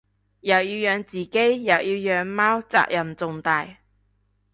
[0.39, 3.77] 又要養自己又要養貓責任重大